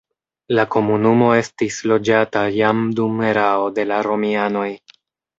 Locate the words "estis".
1.41-1.75